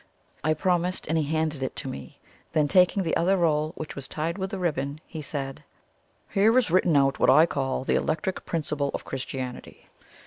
I 0.43 0.55
promised, 0.55 1.05
and 1.05 1.15
he 1.15 1.25
handed 1.25 1.61
it 1.61 1.75
to 1.75 1.87
me. 1.87 2.17
Then 2.53 2.67
taking 2.67 3.03
the 3.03 3.15
other 3.15 3.37
roll, 3.37 3.73
which 3.75 3.95
was 3.95 4.07
tied 4.07 4.35
with 4.35 4.51
ribbon, 4.51 4.99
he 5.05 5.21
said, 5.21 5.63
"Here 6.27 6.57
is 6.57 6.71
written 6.71 6.95
out 6.95 7.19
what 7.19 7.29
I 7.29 7.45
call 7.45 7.83
the 7.83 7.93
Electric 7.93 8.43
Principle 8.43 8.89
of 8.95 9.05
Christianity. 9.05 9.89